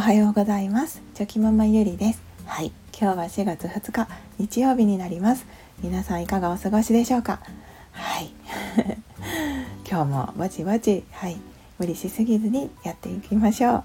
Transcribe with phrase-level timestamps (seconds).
[0.00, 1.02] おはようございます。
[1.12, 2.22] チョキママゆりです。
[2.46, 2.72] はい。
[2.98, 5.44] 今日は4月2日日曜日になります。
[5.82, 7.38] 皆さんいかがお過ごしでしょうか？
[7.92, 8.30] はい。
[9.86, 11.36] 今日もぼちぼちはい
[11.78, 13.84] 無理しすぎずにやっていきましょう。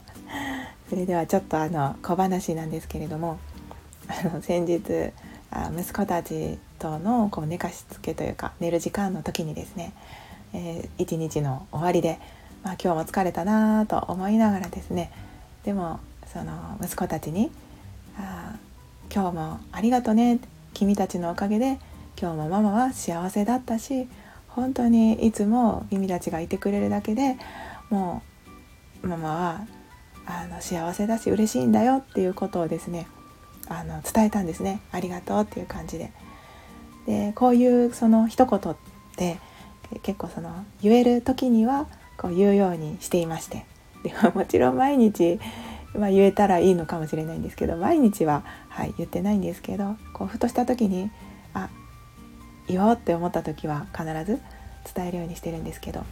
[0.89, 3.37] それではちょっとあの小話なんですけれども
[4.07, 5.11] あの先日
[5.51, 9.91] あ息子たちとのこう寝かしつけというか寝る時間の時にですね、
[10.53, 12.19] えー、一日の終わりで、
[12.63, 15.11] まあ、今日も疲れたなと思いながらですね
[15.65, 15.99] でも
[16.31, 17.51] その息子たちに
[18.17, 18.55] 「あ
[19.13, 20.39] 今日もありがとね
[20.73, 21.79] 君たちのおかげで
[22.19, 24.07] 今日もママは幸せだったし
[24.49, 27.37] 本当にいつも君たちがいてくれるだけで
[27.89, 28.23] も
[29.03, 29.67] うママは
[30.25, 33.07] あの幸せだし嬉しいんだよっていうことをですね
[33.67, 36.11] あの伝えたんですねありがとうっていう感じで。
[37.05, 38.75] でこういうその一言っ
[39.15, 39.37] て
[40.01, 41.85] 結構その言える時には
[42.17, 43.65] こう言うようにしていまして
[44.03, 45.39] でもちろん毎日、
[45.97, 51.11] まあ、言えたらいいのかもしれないんですけど毎日は、はい、言ってないんですけどこうふとした時に
[51.53, 51.69] あ
[52.67, 54.41] 言おうって思った時は必ず
[54.93, 56.03] 伝えるようにしてるんですけど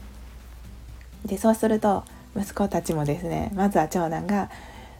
[1.25, 2.03] でそうすると
[2.35, 4.49] 息子たちもですねまずは長男が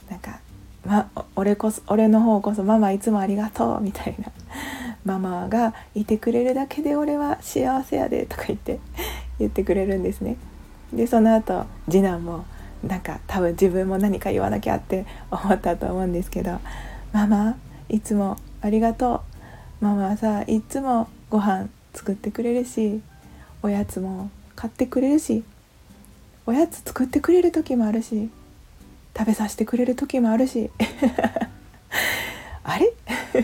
[0.10, 0.40] なんか
[0.86, 4.32] 「ま、俺こそ俺の方こそママいつもありがとう」みたいな
[5.06, 8.80] 「ママがいてくれるだけで俺は幸せやで」とか言って
[9.40, 10.38] 言ってくれるんですね。
[10.92, 12.46] でその後次男も
[12.84, 16.60] なんか多分自分も何か言わなきゃって思ったと思うんですけど
[17.14, 17.56] 「ママ
[17.90, 19.22] いつもありがとう」
[19.86, 23.02] ママはさいつもご飯作ってくれるし
[23.62, 25.44] おやつも買ってくれるし
[26.46, 28.30] おやつ作ってくれる時もあるし
[29.18, 30.70] 食べさせてくれる時もあるし。
[32.64, 32.94] あれ？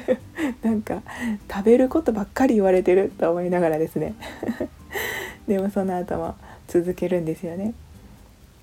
[0.64, 1.02] なんか
[1.52, 4.16] 食べることばっかり言われてると思いながらですね。
[5.48, 6.36] でもその後も
[6.68, 7.74] 続けるんですよね。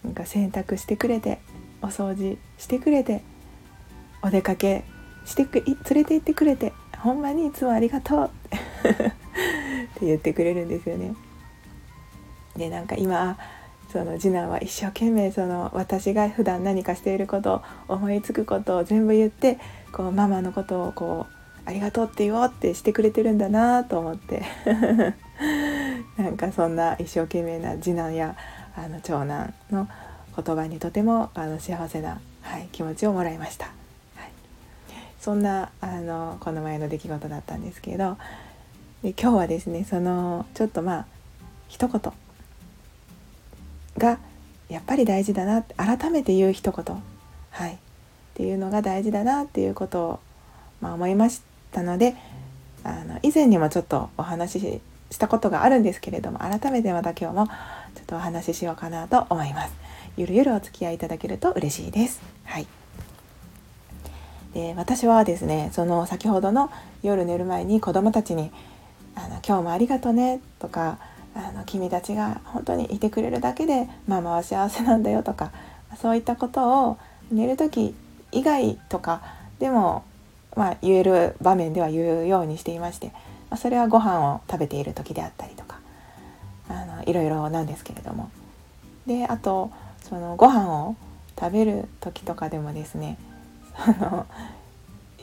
[0.07, 1.41] なんか洗濯してくれて
[1.83, 3.23] お掃除してくれて
[4.23, 4.85] お出かけ
[5.25, 8.31] してく連れて行ってくれてほんまにいつもありがとう
[8.87, 8.89] っ
[9.99, 11.15] て言ってくれるんですよね。
[12.57, 13.37] でなんか今
[13.93, 19.59] その次男は一生懸命その私が普段何かしていることを思いつくことを全部言って
[19.93, 21.37] こうママのことをこう
[21.69, 24.45] ありがとうって言おうってしてくれてるんだなと思って
[26.17, 28.37] なんかそんな一生懸命な次男や
[28.77, 29.89] あの長男の
[30.37, 33.71] 言葉にとてもあの幸せな、はい、気持ちをもらいました、は
[34.25, 34.31] い、
[35.19, 38.19] そんなあのこの前の出来事だったんですけど
[39.03, 41.07] で今日はですねそのちょっとまあ
[41.69, 42.01] 一言
[43.97, 44.19] が
[44.69, 47.03] やっぱり大事だなって改めて言う一言、
[47.51, 47.77] はい、っ
[48.35, 50.21] ていうのが大事だなっていうことを、
[50.81, 51.41] まあ、思いまし
[51.73, 52.15] たので
[52.85, 54.81] あの以前にもちょっとお話し
[55.11, 57.53] したことがあるんですけれども改めてまた今日もちょ
[58.03, 59.73] っとお話ししようかなと思います。
[60.17, 62.21] ゆるゆるお付き合いいただけると嬉しいです。
[62.45, 62.67] はい。
[64.55, 66.71] で私はですねその先ほどの
[67.03, 68.51] 夜寝る前に子供たちに
[69.15, 70.99] 「あの今日もありがとね」とか
[71.35, 75.53] あの「君たちが本当にいてくれるだけでママは幸せなんだよ」とか
[76.01, 76.97] そういったことを
[77.31, 77.95] 寝る時
[78.33, 79.23] 以外とか
[79.59, 80.05] でも、
[80.57, 83.13] まあ、言える場面では言うようにしていまして
[83.57, 85.79] それはご飯を食べている時であったりとか
[86.69, 88.31] あのいろいろなんですけれども。
[89.07, 89.71] であと
[90.03, 90.97] そのご飯を
[91.39, 93.19] 食べる時とかでもですね
[93.85, 94.27] その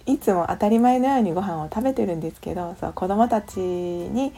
[0.06, 4.34] いつも当たり前のようにご飯を食べてるんですけどそう子どもたちに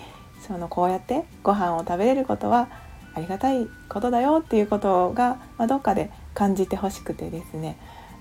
[0.47, 2.69] そのこうやってご飯を食べれることは
[3.15, 7.77] ありがたいことだよっていうことが、まあ、どっかで感じてほしくてですね。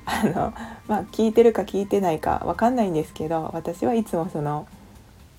[0.07, 0.55] あの、
[0.87, 4.69] まあ、聞いてるか聞いてないか分かんないんですけど私はいつもその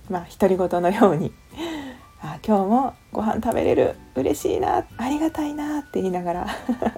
[0.09, 1.31] まあ独り言のように。
[2.21, 3.95] あ今日もご飯食べれる。
[4.15, 4.85] 嬉しいな。
[4.97, 6.47] ありがたいなって言いながら。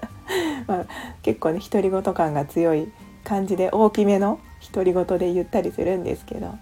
[0.68, 0.85] まあ、
[1.22, 2.91] 結構ね独り言感が強い
[3.23, 4.40] 感じで大きめの
[4.73, 6.56] 独り言で言ったりするんですけど。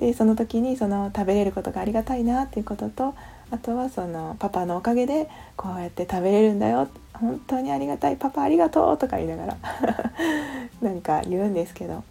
[0.00, 3.14] でその時にその食べれることがありがたいなっていうことと
[3.52, 6.88] あとはそのパパのおかげでこうやって食べれるんだよ。
[7.12, 8.16] 本当にありがたい。
[8.16, 9.56] パパありがとうとか言いながら。
[10.80, 12.02] なんか言うんですけど。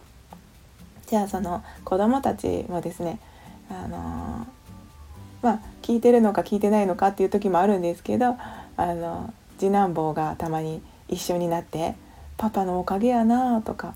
[1.12, 3.20] じゃあその子供たちもですね
[3.70, 4.48] あの
[5.42, 8.38] まあ聞いてるのか聞いてないのかっていう時もあるんですけど
[8.78, 11.96] あの次男坊がたまに一緒になって
[12.38, 13.94] 「パパのおかげやな」とか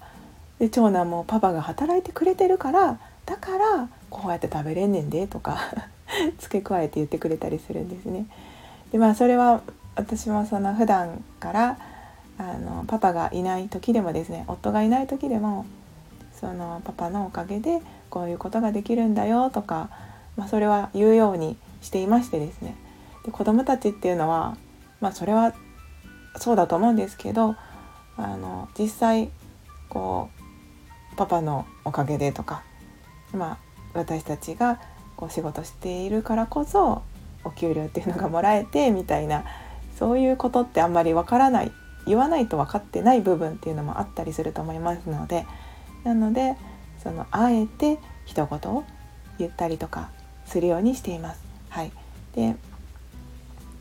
[0.59, 5.57] で長男も「パパが働いてくれてるからだからこうやって食べれんねんで」とか
[6.37, 8.25] 付け加えて言ってくれたりするんですね。
[8.91, 9.61] でまあそれは
[9.95, 11.77] 私もその普段から
[12.37, 15.65] あのパパがいない時でもですね夫がいない時でも
[16.39, 19.89] そのパパのおかげでこういうことができるんだよとか、
[20.35, 22.75] まあ、それは言うようにしていましてですね。
[23.25, 24.57] で子どもたちっていうのは、
[25.01, 25.53] まあ、それは
[26.37, 27.55] そうだと思うんですけど
[28.17, 29.29] あの実際
[29.89, 30.29] こ
[31.13, 32.63] うパパのおかげでとか、
[33.33, 33.57] まあ、
[33.93, 34.79] 私たちが
[35.15, 37.03] こう仕事しているからこそ
[37.43, 39.45] お給料っていうのがもらえてみたいな
[39.97, 41.71] そういうことってあんまりわからない
[42.05, 45.45] 言わないと分かってない部分っていうのもあったりすると思いますので
[46.05, 46.55] なので
[47.03, 48.85] そのあえて一言を
[49.37, 50.09] 言ったりとか
[50.45, 51.41] するようにしています。
[51.69, 51.91] はい、
[52.33, 52.55] で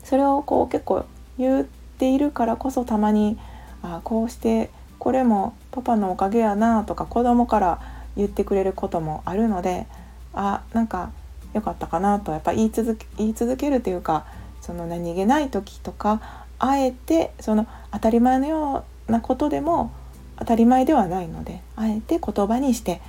[0.03, 1.05] それをこう結構
[1.37, 1.65] 言っ
[1.97, 3.37] ているからこそたまに
[3.81, 4.69] あこうして
[4.99, 7.81] これもパパのおかげやなとか子供から
[8.17, 9.87] 言ってくれることもあるので
[10.33, 11.11] あなんか
[11.53, 14.25] 良かったかなとやっぱ言い続け言い続けるというか
[14.61, 19.91] その何気ない時とかあえてその当たり前のようなことでも
[20.37, 23.01] 当たり前ではないのであえて言葉にして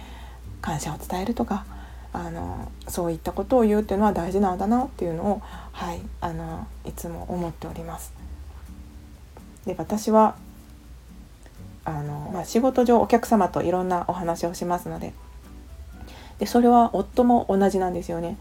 [0.60, 1.64] 感謝を伝えるとか
[2.12, 5.42] あのそういったことを言うっていうのは大事なんだなっていうのを、
[5.72, 8.12] はい、あのいつも思っております。
[9.66, 10.36] で私は
[11.84, 15.12] あの、まあ、仕事上お客様といろんなお話をしますので
[16.38, 18.38] でそれは夫も同じなんですよね。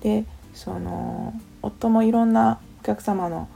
[0.00, 0.24] で
[0.54, 3.48] その夫もいろんなお客様の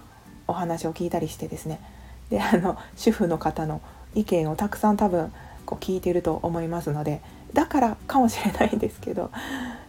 [0.47, 1.81] お話を聞いたりしてですね
[2.31, 3.81] であの主婦の方の
[4.15, 5.33] 意見をたくさん多分
[5.67, 7.21] こう聞いてると思いますので
[7.53, 9.31] だからかもしれないんですけど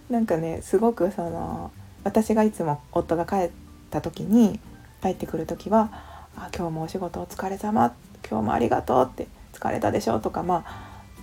[0.09, 1.71] なんかねすごくその
[2.03, 3.49] 私がいつも夫が帰っ
[3.89, 4.59] た時に
[5.01, 5.89] 帰ってくる時は
[6.35, 7.93] 「あ今日もお仕事お疲れ様
[8.29, 10.65] 今日もありがとう」って「疲れたでしょ」とか、まあ、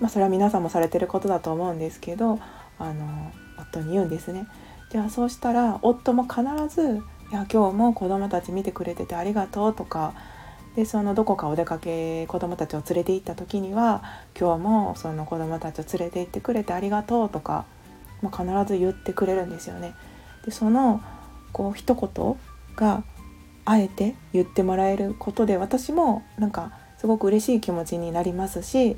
[0.00, 2.38] まあそれは皆さんもされてることだと思うんですけど
[2.78, 4.46] あの夫に言うんですね。
[4.90, 6.42] じゃあそうしたら夫も必
[6.74, 10.14] ず「いや今日も子供たち見てくれててありがとう」とか
[10.76, 14.02] でそのどこかお出かけ子供たちを連れて行った時には
[14.38, 17.64] 「今日もその子供たちを連れて行ってくれてありがとう」とか、
[18.22, 19.94] まあ、必ず言ってくれるんですよね。
[20.44, 21.00] でその
[21.52, 22.36] こう一言
[22.76, 23.02] が
[23.64, 28.96] あえて言ってもらえることで私もなんかすごく嬉しい気持ちになりますし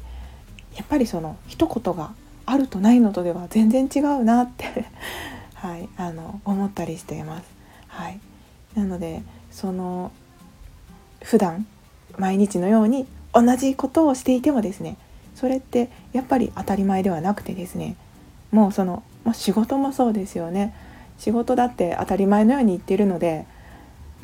[0.75, 2.13] やっぱりその一言が
[2.47, 4.87] あるとないのとでは全然違うなって
[5.55, 7.45] はい、あの思ったりしています。
[7.87, 8.19] はい、
[8.75, 10.11] なのでその
[11.23, 11.67] 普段
[12.19, 14.97] 毎日のように同じことをしていてもですね
[15.35, 17.97] それってやっぱり当たり前ではなくてですね
[18.51, 20.75] もうその、ま、仕事もそうですよね。
[21.19, 23.47] 仕事だって当たり前のように言ってるので、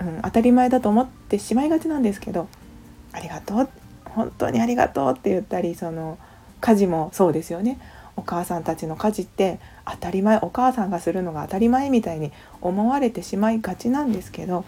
[0.01, 2.49] うん、当たり前だと思ってしまいがちなんですけど
[3.13, 3.69] 「ありがとう」
[4.05, 6.19] 本当にありがとうって言ったりその
[6.61, 7.79] 家事もそうですよね。
[8.17, 14.65] お母さんたちの家事って当たり前お母さんがするのが当たり前みたいに思われてしまいがちなんですけど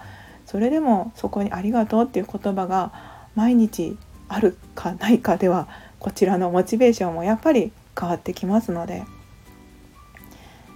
[0.51, 2.91] それでもそこに「ありがとう」っていう言葉が
[3.37, 3.97] 毎日
[4.29, 5.69] あるかないかでは
[6.01, 9.05] こちらのモチベーションもやっぱり変わってきますので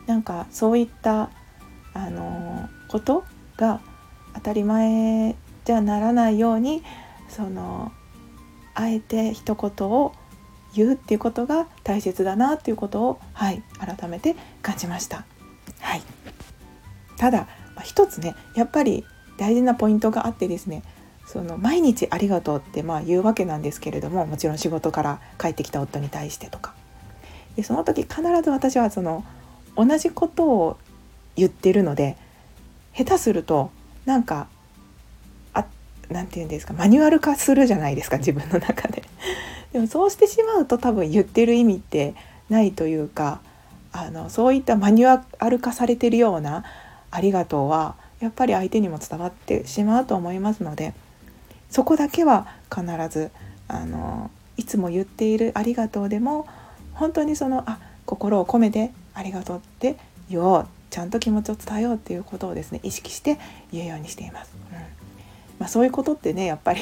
[0.06, 1.28] なんかそういった
[1.92, 3.24] あのこと
[3.56, 3.80] が
[4.34, 5.34] 当たり前
[5.64, 6.84] じゃならないように
[7.28, 7.90] その
[8.74, 10.12] あえて一言を
[10.76, 15.24] 言うっていうことが大切だなっていうことを、はい、改めて感じました。
[15.80, 16.02] はい、
[17.16, 19.04] ただ、まあ、一つねやっぱり
[19.36, 20.82] 大事なポイントがあってですね
[21.26, 26.74] その毎日ありがとうってまあ言うわけなんですけれどももちろん仕事から帰ってきた夫に対してとか。
[27.56, 29.24] でその時必ず私はその
[29.76, 30.76] 同じことを
[31.36, 32.16] 言ってるので
[32.96, 33.70] 下手すると
[34.06, 34.48] なんか
[35.52, 35.64] あ
[36.10, 39.04] なんて言うんですかマニュアル化するじゃないですか自分の中で。
[39.72, 42.14] でもそうしてしまうと多分言ってる意味って
[42.48, 43.40] ないというか
[43.92, 46.64] あのそういったマニュアル化されてるような
[47.10, 50.94] 「ありがとう」はやっぱり相手にも伝わってしまうと思いますので
[51.68, 53.30] そこだけは必ず
[53.68, 56.46] あのいつも言っている「ありがとう」でも
[56.94, 59.96] 本当にそのあ心を込めて「ありがとう」って
[60.30, 63.38] 言おうちゃんと気持ちを伝えようっていうことをですね意識して
[63.70, 64.52] 言うようにしています。
[64.72, 65.04] うん
[65.58, 66.80] まあ、そういうことってねやっぱり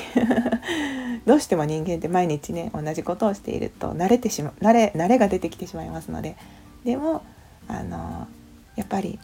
[1.26, 6.36] どうしても人間って毎日ね同じことをしていると慣れてしまう慣れ慣れが出てきてしまいますので
[6.84, 7.22] でも
[7.68, 8.26] あの
[8.76, 9.18] やっぱり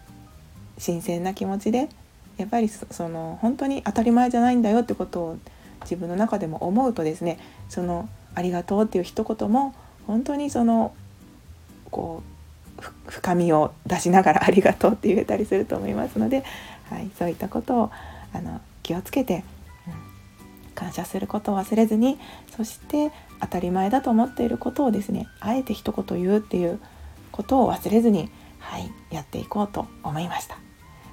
[0.78, 1.88] 新鮮な気持ちで
[2.38, 5.38] やっぱりその本当に当たり前じゃないんだよってことを
[5.82, 9.74] 自分の中でも思うとですねその「ありがとう」っていう一言も
[10.06, 10.92] 本当にその
[11.90, 12.22] こ
[12.78, 16.44] う深みを出しながら「ありがとう」って言えたりすると思いますので、
[16.90, 17.90] はい、そういったことを
[18.32, 19.44] あの気をつけて、
[19.86, 19.92] うん、
[20.74, 22.18] 感謝することを忘れずに
[22.56, 26.78] そして当たり前だと思っていることをですねあえて一言言うっていう
[27.32, 28.30] ことを忘れずに、
[28.60, 30.67] はい、やっていこうと思いました。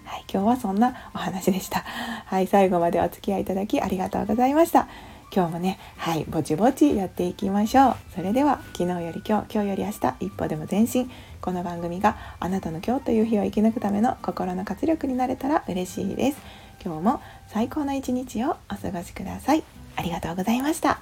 [0.06, 1.84] はい、今日はそんなお話でした。
[2.26, 4.88] はい、最後までお付き合いいただきありがとうございました。
[5.36, 7.96] 今日もね、はい、ぼちぼちやっていきましょう。
[8.16, 11.12] それでは、昨日より今日、今日より明日、一歩でも前進。
[11.42, 16.38] この番組があなたの今日という日を生き抜くための心の活力になれたら嬉しいです。
[16.84, 19.64] 今日も最高の一日をお過ごしください。
[19.96, 21.00] ありがとうございました。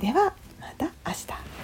[0.00, 1.55] ではまた明日